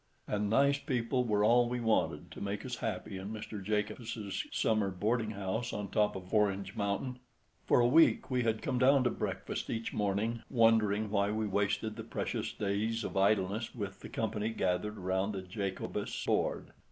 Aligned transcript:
And 0.27 0.49
nice 0.49 0.79
people 0.79 1.25
were 1.25 1.43
all 1.43 1.69
we 1.69 1.79
wanted 1.79 2.31
to 2.31 2.41
make 2.41 2.65
us 2.65 2.77
happy 2.77 3.19
in 3.19 3.29
Mr. 3.31 3.63
Jacobus's 3.63 4.47
summer 4.51 4.89
boarding 4.89 5.29
house 5.29 5.73
on 5.73 5.89
top 5.89 6.15
of 6.15 6.33
Orange 6.33 6.75
Mountain. 6.75 7.19
For 7.67 7.79
a 7.81 7.85
week 7.87 8.31
we 8.31 8.41
had 8.41 8.63
come 8.63 8.79
down 8.79 9.03
to 9.03 9.11
breakfast 9.11 9.69
each 9.69 9.93
morning, 9.93 10.41
wondering 10.49 11.11
why 11.11 11.29
we 11.29 11.45
wasted 11.45 11.97
the 11.97 12.03
precious 12.03 12.51
days 12.51 13.03
of 13.03 13.15
idleness 13.15 13.75
with 13.75 13.99
the 13.99 14.09
company 14.09 14.49
gathered 14.49 14.97
around 14.97 15.33
the 15.33 15.43
Jacobus 15.43 16.25
board. 16.25 16.71